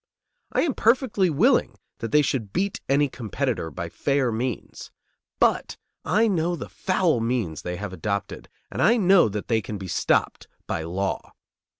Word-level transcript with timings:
I 0.51 0.63
am 0.63 0.73
perfectly 0.73 1.29
willing 1.29 1.75
that 1.99 2.11
they 2.11 2.23
should 2.23 2.51
beat 2.51 2.81
any 2.89 3.07
competitor 3.07 3.69
by 3.69 3.87
fair 3.87 4.31
means; 4.31 4.89
but 5.39 5.77
I 6.03 6.27
know 6.27 6.55
the 6.55 6.69
foul 6.69 7.19
means 7.19 7.61
they 7.61 7.75
have 7.75 7.93
adopted, 7.93 8.49
and 8.71 8.81
I 8.81 8.97
know 8.97 9.29
that 9.29 9.47
they 9.47 9.61
can 9.61 9.77
be 9.77 9.87
stopped 9.87 10.47
by 10.65 10.81
law. 10.81 11.33